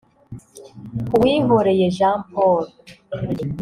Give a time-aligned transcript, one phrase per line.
[1.15, 2.63] Uwihoreye Jean Paul